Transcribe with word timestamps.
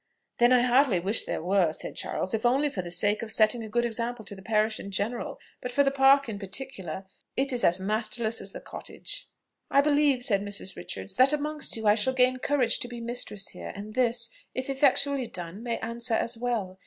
"Then 0.39 0.51
I 0.51 0.61
heartily 0.63 0.99
wish 0.99 1.25
there 1.25 1.43
were," 1.43 1.73
said 1.73 1.95
Charles, 1.95 2.33
"if 2.33 2.43
only 2.43 2.71
for 2.71 2.81
the 2.81 2.89
sake 2.89 3.21
of 3.21 3.31
setting 3.31 3.63
a 3.63 3.69
good 3.69 3.85
example 3.85 4.25
to 4.25 4.33
the 4.33 4.41
parish 4.41 4.79
in 4.79 4.89
general; 4.89 5.39
but, 5.61 5.71
for 5.71 5.83
the 5.83 5.91
Park 5.91 6.27
in 6.27 6.39
particular, 6.39 7.05
it 7.37 7.53
is 7.53 7.63
as 7.63 7.79
masterless 7.79 8.41
as 8.41 8.51
the 8.51 8.59
cottage." 8.61 9.27
"I 9.69 9.81
believe," 9.81 10.25
said 10.25 10.41
Mrs. 10.41 10.75
Richards, 10.75 11.13
"that 11.17 11.33
amongst 11.33 11.77
you 11.77 11.85
I 11.85 11.93
shall 11.93 12.13
gain 12.13 12.39
courage 12.39 12.79
to 12.79 12.87
be 12.87 12.99
mistress 12.99 13.49
here; 13.49 13.71
and 13.75 13.93
this, 13.93 14.31
if 14.55 14.71
effectually 14.71 15.27
done, 15.27 15.61
may 15.61 15.77
answer 15.81 16.15
as 16.15 16.35
well. 16.35 16.79